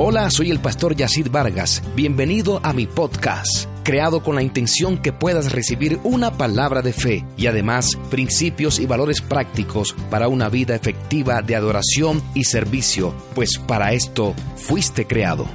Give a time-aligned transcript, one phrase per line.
[0.00, 1.82] Hola, soy el pastor Yacid Vargas.
[1.96, 7.24] Bienvenido a mi podcast, creado con la intención que puedas recibir una palabra de fe
[7.36, 13.58] y además principios y valores prácticos para una vida efectiva de adoración y servicio, pues
[13.58, 15.46] para esto fuiste creado.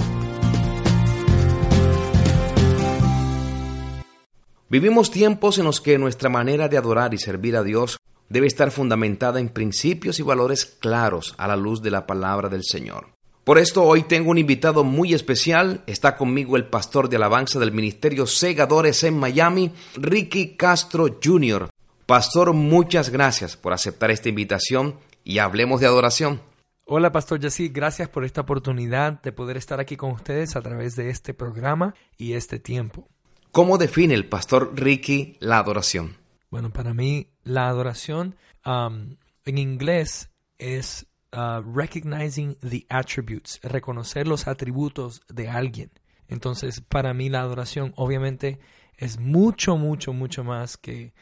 [4.70, 8.00] Vivimos tiempos en los que nuestra manera de adorar y servir a Dios
[8.30, 12.64] debe estar fundamentada en principios y valores claros a la luz de la palabra del
[12.64, 13.14] Señor.
[13.44, 15.84] Por esto hoy tengo un invitado muy especial.
[15.86, 21.70] Está conmigo el pastor de alabanza del Ministerio Segadores en Miami, Ricky Castro Jr.
[22.06, 26.42] Pastor, muchas gracias por aceptar esta invitación y hablemos de adoración.
[26.86, 30.96] Hola, Pastor Jesse, gracias por esta oportunidad de poder estar aquí con ustedes a través
[30.96, 33.08] de este programa y este tiempo.
[33.52, 36.18] ¿Cómo define el pastor Ricky la adoración?
[36.50, 44.48] Bueno, para mí la adoración um, en inglés es uh, recognizing the attributes, reconocer los
[44.48, 45.92] atributos de alguien.
[46.28, 48.60] Entonces, para mí la adoración obviamente
[48.98, 51.14] es mucho, mucho, mucho más que,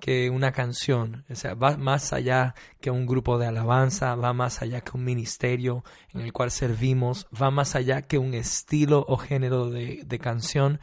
[0.00, 1.24] que una canción.
[1.30, 5.04] O sea, va más allá que un grupo de alabanza, va más allá que un
[5.04, 10.18] ministerio en el cual servimos, va más allá que un estilo o género de, de
[10.18, 10.80] canción.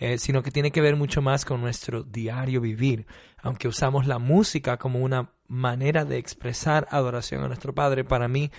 [0.00, 3.06] Eh, sino que tiene que ver mucho más con nuestro diario vivir.
[3.42, 8.52] Aunque usamos la música como una manera de expresar adoración a nuestro Padre, para mí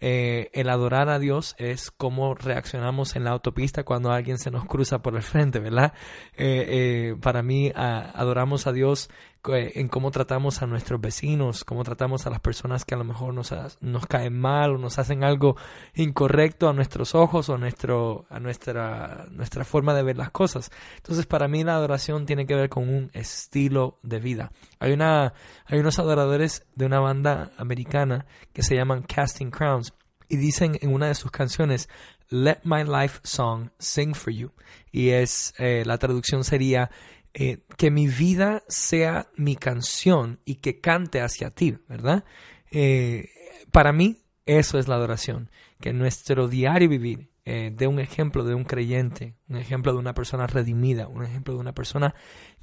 [0.00, 4.64] eh, el adorar a Dios es como reaccionamos en la autopista cuando alguien se nos
[4.64, 5.92] cruza por el frente, ¿verdad?
[6.34, 9.10] Eh, para mí adoramos a Dios
[9.54, 13.34] en cómo tratamos a nuestros vecinos, cómo tratamos a las personas que a lo mejor
[13.34, 15.56] nos, nos caen mal o nos hacen algo
[15.94, 20.70] incorrecto a nuestros ojos o a, nuestro, a nuestra, nuestra forma de ver las cosas.
[20.96, 24.52] Entonces, para mí la adoración tiene que ver con un estilo de vida.
[24.80, 25.34] Hay, una,
[25.66, 29.92] hay unos adoradores de una banda americana que se llaman Casting Crowns
[30.28, 31.88] y dicen en una de sus canciones,
[32.28, 34.50] Let My Life Song Sing for You.
[34.90, 36.90] Y es, eh, la traducción sería,
[37.38, 42.24] eh, que mi vida sea mi canción y que cante hacia ti, ¿verdad?
[42.70, 43.28] Eh,
[43.70, 48.54] para mí eso es la adoración, que nuestro diario vivir eh, dé un ejemplo de
[48.54, 52.14] un creyente, un ejemplo de una persona redimida, un ejemplo de una persona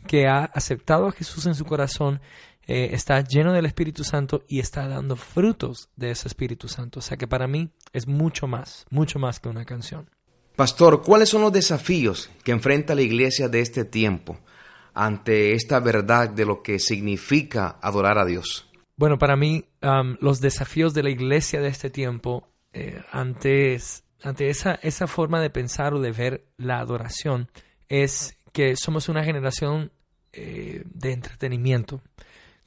[0.07, 2.19] que ha aceptado a Jesús en su corazón,
[2.65, 6.97] está lleno del Espíritu Santo y está dando frutos de ese Espíritu Santo.
[6.97, 10.09] O sea que para mí es mucho más, mucho más que una canción.
[10.55, 14.39] Pastor, ¿cuáles son los desafíos que enfrenta la iglesia de este tiempo?
[14.93, 18.69] Ante esta verdad de lo que significa adorar a Dios?
[18.95, 19.65] Bueno, para mí
[20.19, 25.93] los desafíos de la iglesia de este tiempo eh, ante, esa, esa forma de pensar
[25.93, 27.49] o de ver la adoración
[27.89, 29.91] es que somos una generación
[30.31, 32.01] eh, de entretenimiento.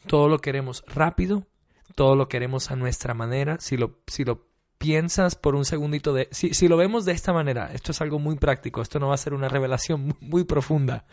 [0.06, 1.46] Todo lo queremos rápido,
[1.94, 3.58] todo lo queremos a nuestra manera.
[3.60, 4.45] Si lo, si lo
[4.78, 6.28] piensas por un segundito de...
[6.30, 9.14] Si, si lo vemos de esta manera, esto es algo muy práctico, esto no va
[9.14, 11.04] a ser una revelación muy profunda,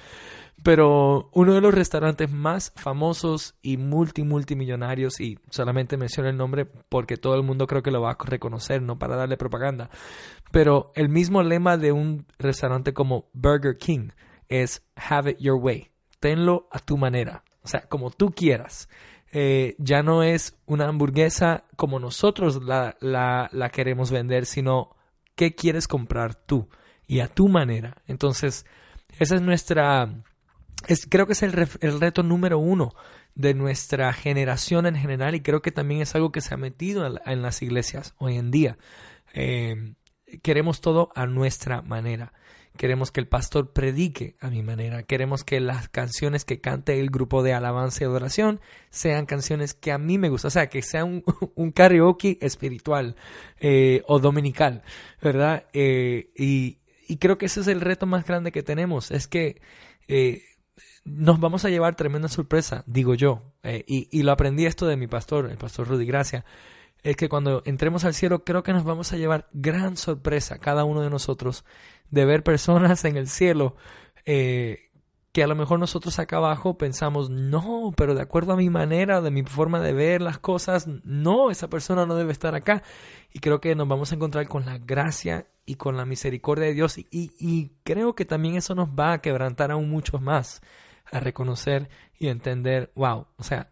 [0.62, 6.66] pero uno de los restaurantes más famosos y multi multimillonarios, y solamente menciono el nombre
[6.66, 9.90] porque todo el mundo creo que lo va a reconocer, no para darle propaganda,
[10.52, 14.10] pero el mismo lema de un restaurante como Burger King
[14.50, 18.90] es Have it your way, tenlo a tu manera, o sea, como tú quieras.
[19.36, 24.96] Eh, ya no es una hamburguesa como nosotros la, la, la queremos vender, sino
[25.36, 26.70] qué quieres comprar tú
[27.08, 27.98] y a tu manera.
[28.06, 28.68] Entonces,
[29.18, 30.22] esa es nuestra,
[30.88, 32.94] es, creo que es el, el, reto número uno
[33.34, 37.20] de nuestra generación en general y creo que también es algo que se ha metido
[37.26, 38.78] en, las iglesias hoy en día.
[39.34, 39.96] Eh,
[40.44, 42.34] queremos todo a nuestra manera.
[42.78, 45.04] Queremos que el pastor predique a mi manera.
[45.04, 49.92] Queremos que las canciones que cante el grupo de alabanza y adoración sean canciones que
[49.92, 50.48] a mí me gustan.
[50.48, 51.06] O sea, que sea
[51.56, 53.16] un, karaoke espiritual
[53.60, 54.82] eh, o dominical,
[55.22, 55.66] ¿verdad?
[55.74, 56.80] Eh, y,
[57.20, 59.12] creo que ese es el reto más grande que tenemos.
[59.12, 59.62] Es que
[60.08, 60.42] eh,
[61.06, 63.54] nos vamos a llevar tremenda sorpresa, digo yo.
[63.64, 66.44] y, y lo aprendí esto de mi pastor, el pastor Rudy Gracia
[67.04, 70.86] es que cuando entremos al cielo creo que nos vamos a llevar gran sorpresa cada
[70.86, 71.66] uno de nosotros
[72.10, 73.76] de ver personas en el cielo
[74.26, 74.80] eh,
[75.34, 79.20] que a lo mejor nosotros acá abajo pensamos, no, pero de acuerdo a mi manera,
[79.20, 82.84] de mi forma de ver las cosas, no, esa persona no debe estar acá.
[83.34, 86.76] Y creo que nos vamos a encontrar con la gracia y con la misericordia de
[86.76, 87.00] Dios.
[87.00, 90.62] Y, y creo que también eso nos va a quebrantar aún mucho más,
[91.12, 91.90] a reconocer
[92.20, 93.72] y entender, wow, o sea,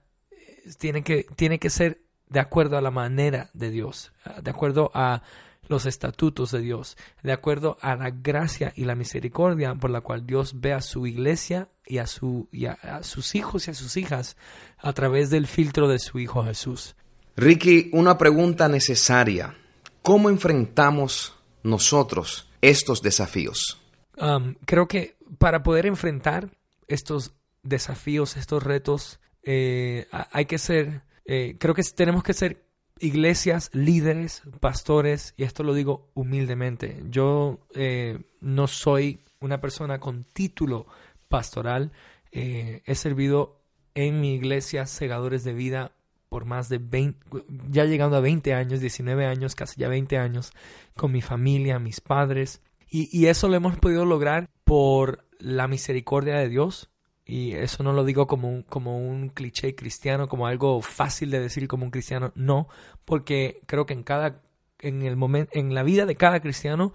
[0.80, 2.02] tiene que, tiene que ser
[2.32, 5.22] de acuerdo a la manera de Dios, de acuerdo a
[5.68, 10.26] los estatutos de Dios, de acuerdo a la gracia y la misericordia por la cual
[10.26, 13.98] Dios ve a su iglesia y a, su, y a, sus hijos y a sus
[13.98, 14.38] hijas
[14.78, 16.96] a través del filtro de su Hijo Jesús.
[17.36, 19.56] Ricky, una pregunta necesaria.
[20.02, 23.82] ¿Cómo enfrentamos nosotros estos desafíos?
[24.18, 26.50] Um, creo que para poder enfrentar
[26.88, 32.66] estos desafíos, estos retos, eh, hay que ser, eh, creo que tenemos que ser
[33.00, 40.26] iglesias, líderes, pastores, y esto lo digo humildemente, yo eh, no soy una persona con
[40.26, 40.88] título
[41.30, 41.94] pastoral,
[42.34, 43.62] eh, he servido
[43.96, 45.94] en mi iglesia segadores de vida
[46.28, 50.52] por más de 20, ya llegando a 20 años, 19 años, casi ya 20 años,
[50.98, 56.36] con mi familia, mis padres, y, y eso lo hemos podido lograr por la misericordia
[56.36, 56.90] de Dios,
[57.26, 61.40] y eso no lo digo como un, como un cliché cristiano, como algo fácil de
[61.40, 62.68] decir como un cristiano, no,
[63.06, 64.42] porque creo que en cada,
[64.80, 66.94] en el momento, en la vida de cada cristiano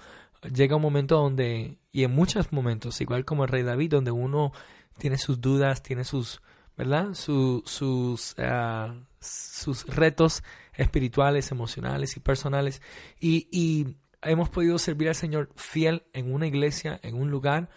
[0.53, 4.53] llega un momento donde, y en muchos momentos, igual como el rey David, donde uno
[4.99, 6.43] tiene sus dudas, tiene sus,
[6.77, 7.15] ¿verdad?
[7.15, 10.43] sus, ah, sus retos
[10.75, 12.83] espirituales, emocionales y personales.
[13.21, 17.69] Y, y hemos podido servir al Señor fiel en una iglesia, en un lugar,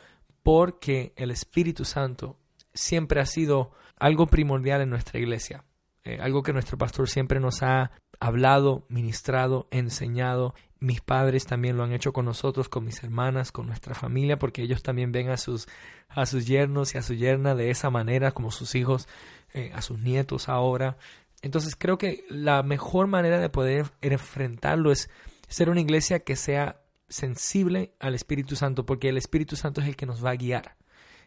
[0.43, 2.37] porque el Espíritu Santo
[2.73, 5.63] siempre ha sido algo primordial en nuestra iglesia,
[6.03, 10.53] eh, algo que nuestro pastor siempre nos ha hablado, ministrado, enseñado.
[10.79, 14.61] Mis padres también lo han hecho con nosotros, con mis hermanas, con nuestra familia, porque
[14.61, 15.67] ellos también ven a sus,
[16.07, 19.07] a sus yernos y a su yerna de esa manera, como sus hijos,
[19.53, 20.97] eh, a sus nietos ahora.
[21.41, 25.09] Entonces creo que la mejor manera de poder enfrentarlo es
[25.47, 29.95] ser una iglesia que sea sensible al Espíritu Santo, porque el Espíritu Santo es el
[29.95, 30.77] que nos va a guiar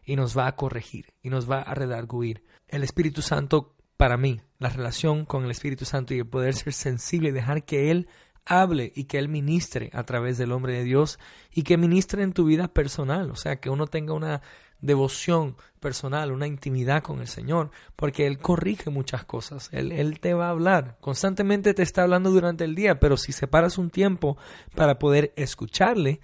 [0.04, 2.44] y nos va a corregir y nos va a redarguir.
[2.68, 6.72] El Espíritu Santo, para mí, la relación con el Espíritu Santo y el poder ser
[6.72, 8.08] sensible y dejar que Él
[8.44, 11.18] hable y que Él ministre a través del hombre de Dios
[11.52, 14.42] y que ministre en tu vida personal, o sea, que uno tenga una
[14.82, 20.34] devoción personal, una intimidad con el Señor, porque Él corrige muchas cosas, él, él, te
[20.34, 24.36] va a hablar, constantemente te está hablando durante el día, pero si separas un tiempo
[24.74, 26.20] para poder escucharle,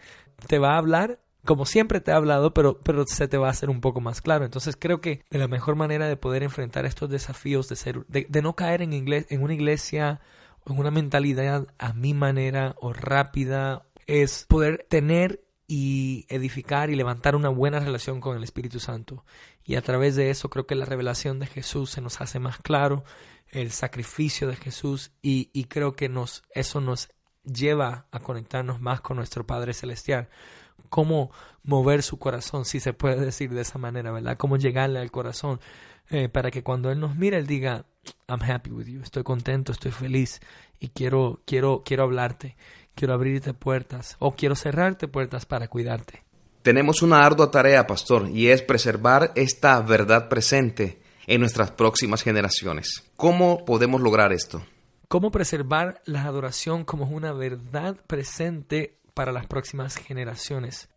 [0.46, 3.52] te va a hablar como siempre te he hablado, pero, pero se te va a
[3.52, 4.44] hacer un poco más claro.
[4.44, 8.42] Entonces creo que de la mejor manera de poder enfrentar estos desafíos, de, ser, de,
[8.42, 10.20] no caer en, inglés, en una iglesia
[10.66, 17.36] en una mentalidad a mi manera o rápida, es poder tener y edificar y levantar
[17.36, 19.24] una buena relación con el Espíritu Santo.
[19.62, 22.58] Y a través de eso creo que la revelación de Jesús se nos hace más
[22.58, 23.04] claro,
[23.50, 27.10] el sacrificio de Jesús y, y creo que nos, eso nos
[27.44, 30.28] lleva a conectarnos más con nuestro Padre Celestial
[30.88, 31.30] cómo
[31.62, 34.36] mover su corazón, si se puede decir de esa manera, ¿verdad?
[34.36, 35.60] Cómo llegarle al corazón
[36.10, 37.86] eh, para que cuando Él nos mire, Él diga,
[38.26, 40.40] I'm happy with you, estoy contento, estoy feliz
[40.80, 42.56] y quiero, quiero, quiero hablarte,
[42.98, 46.24] quiero abrirte puertas o quiero cerrarte puertas para cuidarte.
[46.62, 53.04] Tenemos una ardua tarea, pastor, y es preservar esta verdad presente en nuestras próximas generaciones.
[53.16, 54.64] ¿Cómo podemos lograr esto?
[55.06, 60.88] ¿Cómo preservar la adoración como una verdad presente para las próximas generaciones.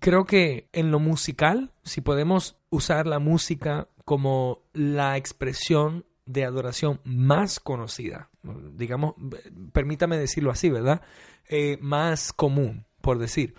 [0.00, 7.00] creo que en lo musical, si podemos usar la música como la expresión de adoración
[7.04, 8.30] más conocida,
[8.72, 9.14] digamos,
[9.72, 11.02] permítame decirlo así, ¿verdad?
[11.48, 13.54] Eh, más común, por decir,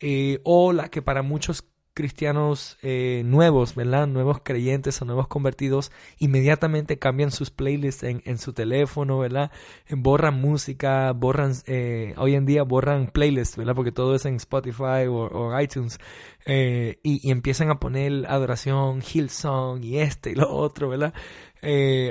[0.00, 4.08] eh, o la que para muchos cristianos eh, nuevos, ¿verdad?
[4.08, 9.52] Nuevos creyentes o nuevos convertidos, inmediatamente cambian sus playlists en, en su teléfono, ¿verdad?
[9.90, 13.76] Borran música, borran, eh, hoy en día borran playlists, ¿verdad?
[13.76, 15.98] Porque todo es en Spotify o, iTunes.
[16.46, 21.14] Eh, y, empiezan a poner adoración, Hillsong y este y lo otro, ¿verdad?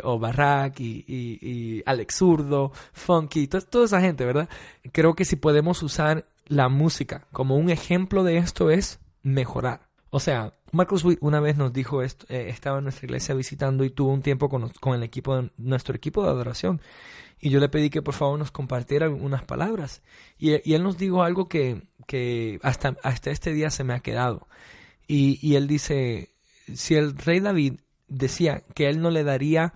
[0.03, 4.49] o Barrack y, y, Alex Zurdo, Funky, toda esa gente, ¿verdad?
[4.91, 9.89] Creo que si podemos usar la música como un ejemplo de esto es mejorar.
[10.09, 13.83] O sea, Marcus Witt una vez nos dijo esto, eh, estaba en nuestra iglesia visitando
[13.83, 16.81] y tuvo un tiempo con, con, el equipo nuestro equipo de adoración.
[17.39, 20.03] Y yo le pedí que por favor nos compartiera unas palabras.
[20.37, 24.01] Y, y él nos dijo algo que, que hasta, hasta este día se me ha
[24.01, 24.47] quedado.
[25.07, 26.29] Y, y él dice,
[26.73, 29.73] si el rey David decía que él no le daría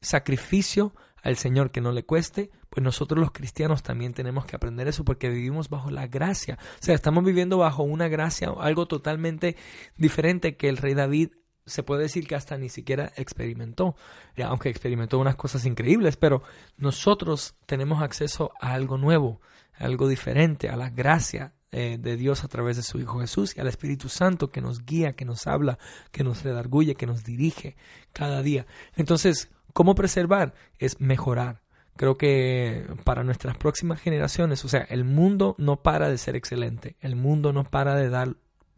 [0.00, 0.94] sacrificio
[1.26, 5.04] al Señor que no le cueste, pues nosotros los cristianos también tenemos que aprender eso
[5.04, 6.56] porque vivimos bajo la gracia.
[6.80, 9.56] O sea, estamos viviendo bajo una gracia, algo totalmente
[9.96, 11.30] diferente que el rey David
[11.64, 13.96] se puede decir que hasta ni siquiera experimentó,
[14.44, 16.44] aunque experimentó unas cosas increíbles, pero
[16.76, 19.40] nosotros tenemos acceso a algo nuevo,
[19.74, 23.60] algo diferente, a la gracia eh, de Dios a través de su Hijo Jesús y
[23.60, 25.80] al Espíritu Santo que nos guía, que nos habla,
[26.12, 27.76] que nos redarguye, que nos dirige
[28.12, 28.64] cada día.
[28.94, 30.54] Entonces, ¿cómo preservar?
[30.78, 31.60] Es mejorar.
[31.96, 36.96] Creo que para nuestras próximas generaciones, o sea, el mundo no para de ser excelente,
[37.00, 38.36] el mundo no para de dar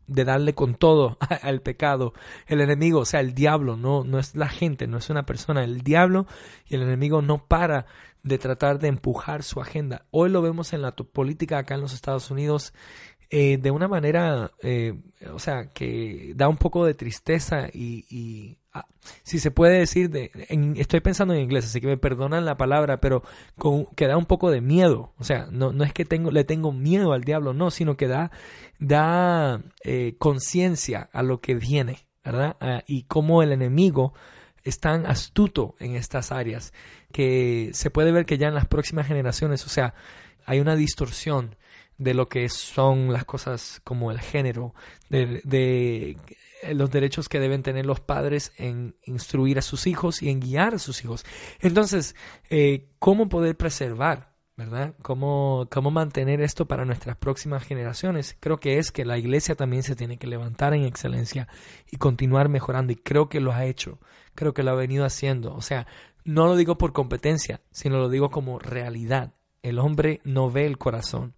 [0.08, 2.14] de darle con todo al pecado.
[2.48, 5.62] El enemigo, o sea, el diablo, no, no es la gente, no es una persona,
[5.62, 6.26] el diablo
[6.66, 7.86] y el enemigo no para
[8.24, 10.04] de tratar de empujar su agenda.
[10.10, 12.72] Hoy lo vemos en la política acá en los Estados Unidos
[13.30, 14.94] eh, de una manera, eh,
[15.32, 18.86] o sea, que da un poco de tristeza y, ah,
[19.22, 20.30] si se puede decir, de,
[20.76, 23.22] estoy pensando en inglés, así que me perdonan la palabra, pero
[23.58, 25.12] con, que da un poco de miedo.
[25.18, 28.08] O sea, no, no es que tengo, le tengo miedo al diablo, no, sino que
[28.08, 28.30] da,
[28.78, 32.56] da eh, conciencia a lo que viene, ¿verdad?
[32.60, 34.14] Ah, y cómo el enemigo
[34.64, 36.72] es tan astuto en estas áreas
[37.12, 39.94] que se puede ver que ya en las próximas generaciones, o sea,
[40.46, 41.56] hay una distorsión
[41.98, 44.74] de lo que son las cosas como el género,
[45.10, 46.16] de,
[46.72, 50.74] los derechos que deben tener los padres en instruir a sus hijos y en guiar
[50.74, 51.24] a sus hijos.
[51.60, 52.16] Entonces,
[52.50, 54.28] eh, ¿cómo poder preservar
[54.58, 54.94] ¿verdad?
[55.02, 58.36] ¿Cómo, ¿Cómo mantener esto para nuestras próximas generaciones?
[58.40, 61.46] Creo que es que la iglesia también se tiene que levantar en excelencia
[61.92, 64.00] y continuar mejorando y creo que lo ha hecho,
[64.34, 65.54] creo que lo ha venido haciendo.
[65.54, 65.86] O sea,
[66.24, 69.32] no lo digo por competencia, sino lo digo como realidad.
[69.62, 71.36] El hombre no ve el corazón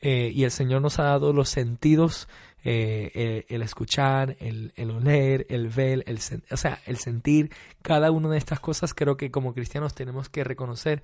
[0.00, 2.28] eh, y el Señor nos ha dado los sentidos,
[2.64, 6.18] eh, el, escuchar, el, el, oler, el ver, el,
[6.50, 7.50] o sea, el sentir.
[7.82, 11.02] Cada una de estas cosas creo que como cristianos tenemos que reconocer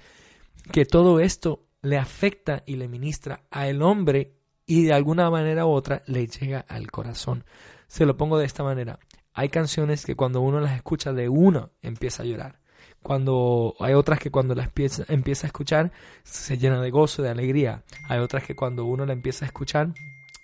[0.73, 4.33] que todo esto le afecta y le ministra al hombre
[4.67, 7.45] y de alguna manera u otra le llega al corazón.
[7.87, 8.99] Se lo pongo de esta manera.
[9.33, 12.59] Hay canciones que cuando uno las escucha de una empieza a llorar.
[13.03, 14.71] Cuando hay otras que cuando las
[15.09, 15.93] empieza, a escuchar
[16.25, 17.85] se llena de gozo, de alegría.
[18.09, 19.95] Hay otras que cuando uno la empieza a escuchar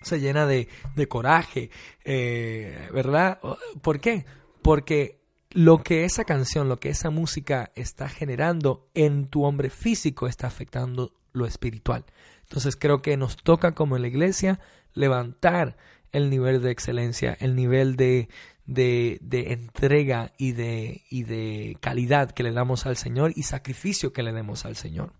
[0.01, 1.69] se llena de, de coraje,
[2.03, 3.39] eh, ¿verdad?
[3.81, 4.25] ¿Por qué?
[4.61, 10.27] Porque lo que esa canción, lo que esa música está generando en tu hombre físico
[10.27, 12.05] está afectando lo espiritual.
[12.41, 14.59] Entonces creo que nos toca como la iglesia
[14.93, 15.77] levantar
[16.11, 18.29] el nivel de excelencia, el nivel de,
[18.65, 24.13] de, de, entrega y de, y de calidad que le damos al Señor y sacrificio
[24.13, 25.13] que le demos al Señor.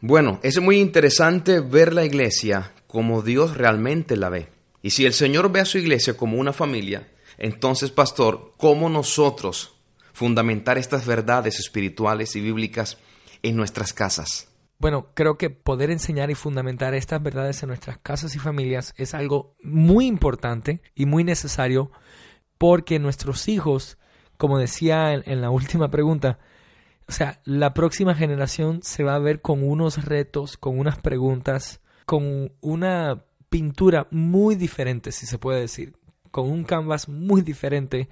[0.00, 4.48] Bueno, es muy interesante ver la iglesia como Dios realmente la ve.
[4.82, 9.76] Y si el Señor ve a su iglesia como una familia, entonces, pastor, ¿cómo nosotros
[10.12, 12.98] fundamentar estas verdades espirituales y bíblicas
[13.42, 14.48] en nuestras casas?
[14.78, 19.14] Bueno, creo que poder enseñar y fundamentar estas verdades en nuestras casas y familias es
[19.14, 21.90] algo muy importante y muy necesario
[22.58, 23.98] porque nuestros hijos,
[24.36, 26.38] como decía en, la última pregunta,
[27.08, 31.80] o sea, la próxima generación se va a ver con unos retos, con unas preguntas,
[32.04, 35.96] con una pintura muy diferente, si se puede decir,
[36.30, 38.08] con un canvas muy diferente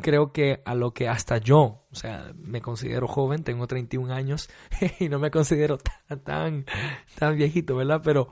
[0.00, 4.48] creo que a lo que hasta yo, o sea, me considero joven, tengo 31 años
[5.00, 6.66] y no me considero tan, tan,
[7.18, 8.02] tan viejito, ¿verdad?
[8.04, 8.28] Pero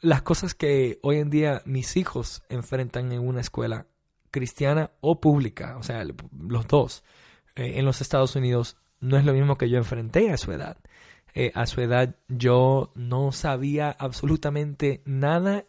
[0.00, 3.86] las cosas que hoy en día mis hijos enfrentan en una escuela
[4.36, 7.04] cristiana o pública, o sea, los dos,
[7.54, 10.76] eh, en los Estados Unidos, no es lo mismo que yo enfrenté a su edad.
[11.32, 15.64] Eh, a su edad yo no sabía absolutamente nada,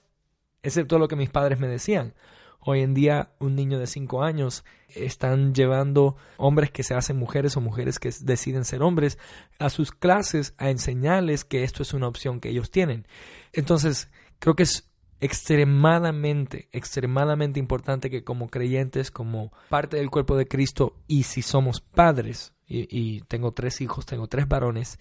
[0.63, 2.13] excepto lo que mis padres me decían.
[2.59, 7.55] Hoy en día un niño de 5 años están llevando hombres que se hacen mujeres
[7.55, 9.17] o mujeres que deciden ser hombres
[9.59, 13.07] a sus clases a enseñarles que esto es una opción que ellos tienen.
[13.53, 14.09] Entonces,
[14.39, 20.95] creo que es extremadamente, extremadamente importante que como creyentes, como parte del cuerpo de Cristo
[21.07, 24.99] y si somos padres, y, tengo tres hijos, tengo tres varones,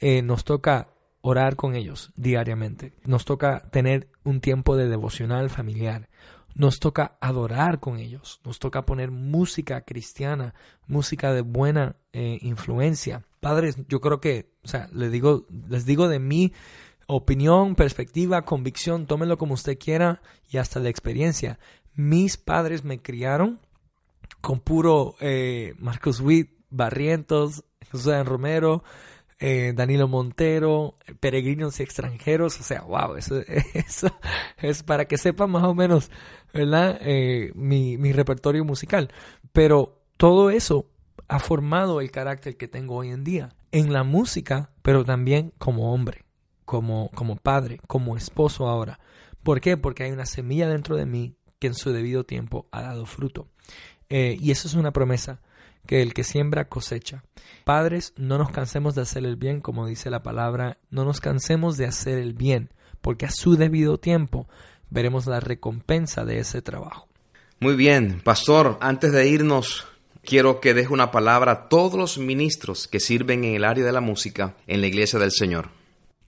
[0.00, 0.90] eh, nos toca
[1.22, 2.92] orar con ellos diariamente.
[3.04, 6.08] Nos toca tener un tiempo de devocional familiar,
[6.54, 10.54] nos toca adorar con ellos, nos toca poner música cristiana,
[10.86, 13.24] música de buena eh, influencia.
[13.40, 16.52] Padres, yo creo que, o sea, les digo, les digo de mi
[17.06, 20.20] opinión, perspectiva, convicción, tómenlo como usted quiera
[20.50, 21.58] y hasta la experiencia.
[21.94, 23.60] Mis padres me criaron
[24.40, 28.84] con puro eh, Marcos Witt, Barrientos, José Romero,
[29.38, 33.40] eh, Danilo Montero, Peregrinos y Extranjeros, o sea, wow, eso,
[33.74, 34.08] eso
[34.58, 36.10] es para que sepan más o menos,
[36.52, 36.98] ¿verdad?
[37.00, 39.10] Eh, mi, mi repertorio musical.
[39.52, 40.90] Pero todo eso
[41.28, 43.54] ha formado el carácter que tengo hoy en día.
[43.72, 46.25] en la música, pero también como hombre,
[46.66, 49.00] como, como padre, como esposo ahora.
[49.42, 49.78] ¿Por qué?
[49.78, 53.48] Porque hay una semilla dentro de mí que en su debido tiempo ha dado fruto.
[54.10, 55.40] Eh, y eso es una promesa
[55.86, 57.24] que el que siembra cosecha.
[57.64, 61.76] Padres, no nos cansemos de hacer el bien, como dice la palabra, no nos cansemos
[61.76, 62.70] de hacer el bien,
[63.00, 64.48] porque a su debido tiempo
[64.90, 67.08] veremos la recompensa de ese trabajo.
[67.60, 69.86] Muy bien, pastor, antes de irnos,
[70.24, 73.92] quiero que deje una palabra a todos los ministros que sirven en el área de
[73.92, 75.70] la música en la iglesia del Señor.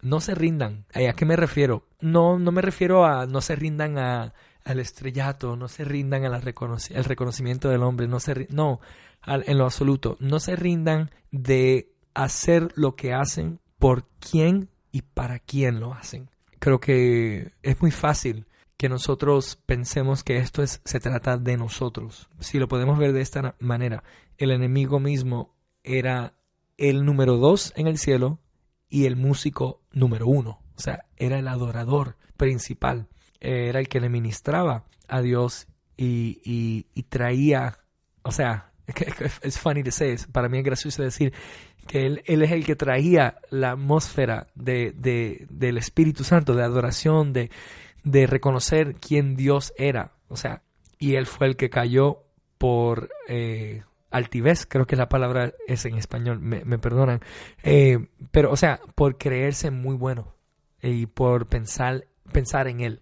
[0.00, 0.86] No se rindan.
[0.94, 1.86] ¿A qué me refiero?
[2.00, 6.42] No, no me refiero a no se rindan a, al estrellato, no se rindan al
[6.42, 8.80] reconocimiento del hombre, no se no,
[9.26, 15.38] en lo absoluto, no se rindan de hacer lo que hacen por quién y para
[15.38, 16.30] quién lo hacen.
[16.58, 22.28] Creo que es muy fácil que nosotros pensemos que esto es, se trata de nosotros.
[22.40, 24.04] Si lo podemos ver de esta manera,
[24.36, 26.34] el enemigo mismo era
[26.76, 28.38] el número dos en el cielo
[28.88, 30.60] y el músico número uno.
[30.76, 33.08] O sea, era el adorador principal,
[33.40, 35.66] era el que le ministraba a Dios
[35.96, 37.78] y, traía,
[38.22, 38.72] o sea,
[39.42, 41.32] es funny to say, para mí es gracioso decir
[41.86, 47.32] que él, es el que traía la atmósfera de, de, del Espíritu Santo, de adoración,
[47.32, 47.50] de,
[48.04, 50.12] de reconocer quién Dios era.
[50.28, 50.62] O sea,
[50.98, 52.24] y él fue el que cayó
[52.58, 57.20] por eh, altivez, creo que la palabra es en español, me, me perdonan.
[57.62, 60.34] Eh, pero, o sea, por creerse muy bueno
[60.82, 63.00] y por pensar, pensar en él,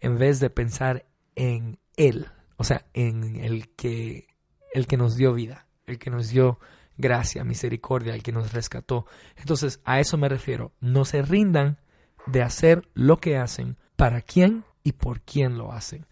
[0.00, 1.06] en vez de pensar
[1.36, 4.26] en él, o sea, en el que
[4.72, 6.58] el que nos dio vida, el que nos dio
[6.96, 9.06] gracia, misericordia, el que nos rescató.
[9.36, 10.72] Entonces, a eso me refiero.
[10.80, 11.78] No se rindan
[12.26, 16.06] de hacer lo que hacen, para quién y por quién lo hacen.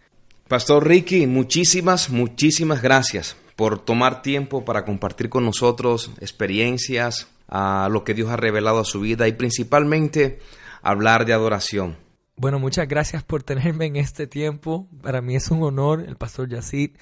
[0.49, 8.05] Pastor Ricky, muchísimas, muchísimas gracias por tomar tiempo para compartir con nosotros experiencias, a lo
[8.05, 10.38] que Dios ha revelado a su vida y principalmente
[10.81, 11.99] hablar de adoración.
[12.37, 14.88] Bueno, muchas gracias por tenerme en este tiempo.
[15.02, 16.93] Para mí es un honor, el pastor Yacid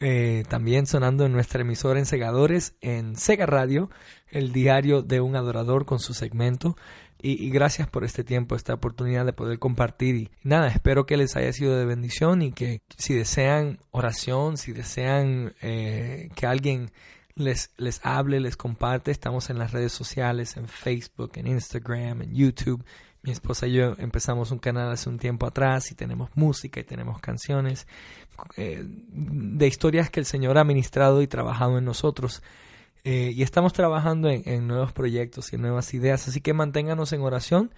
[0.00, 3.88] eh, también sonando en nuestra emisora en Segadores, en Sega Radio,
[4.28, 6.76] el diario de un adorador con su segmento.
[7.20, 10.14] Y, gracias por este tiempo, esta oportunidad de poder compartir.
[10.14, 14.72] Y nada, espero que les haya sido de bendición y que si desean oración, si
[14.72, 16.92] desean eh, que alguien
[17.34, 22.34] les, les hable, les comparte, estamos en las redes sociales, en Facebook, en Instagram, en
[22.34, 22.84] YouTube.
[23.22, 26.84] Mi esposa y yo empezamos un canal hace un tiempo atrás y tenemos música y
[26.84, 27.88] tenemos canciones
[28.56, 32.42] eh, de historias que el Señor ha ministrado y trabajado en nosotros.
[33.04, 37.72] Eh, y estamos trabajando en, nuevos proyectos y nuevas ideas, así que manténganos en oración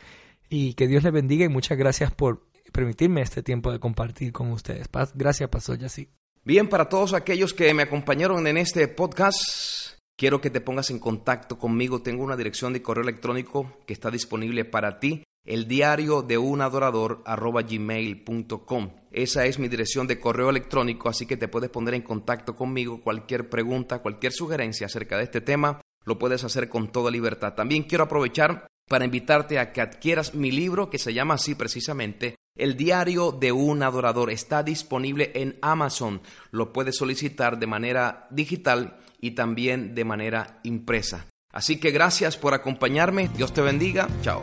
[0.49, 4.51] y que Dios les bendiga y muchas gracias por permitirme este tiempo de compartir con
[4.51, 4.89] ustedes.
[5.15, 6.09] Gracias, Pastor Yassi.
[6.45, 10.99] Bien, para todos aquellos que me acompañaron en este podcast, quiero que te pongas en
[10.99, 12.03] contacto conmigo.
[12.03, 16.61] Tengo una dirección de correo electrónico que está disponible para ti el diario de un
[16.61, 18.91] adorador gmail.com.
[19.11, 23.01] Esa es mi dirección de correo electrónico, así que te puedes poner en contacto conmigo.
[23.01, 27.55] Cualquier pregunta, cualquier sugerencia acerca de este tema, lo puedes hacer con toda libertad.
[27.55, 32.37] También quiero aprovechar para invitarte a que adquieras mi libro que se llama así precisamente,
[32.57, 34.31] El diario de un adorador.
[34.31, 36.21] Está disponible en Amazon.
[36.51, 41.27] Lo puedes solicitar de manera digital y también de manera impresa.
[41.53, 43.31] Así que gracias por acompañarme.
[43.37, 44.09] Dios te bendiga.
[44.23, 44.43] Chao.